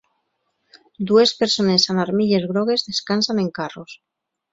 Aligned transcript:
Dues 1.09 1.33
persones 1.41 1.85
amb 1.93 2.03
armilles 2.05 2.47
grogues 2.53 2.85
descansen 2.87 3.43
en 3.45 3.53
carros 3.59 3.95